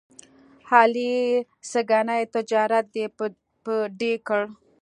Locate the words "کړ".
4.27-4.41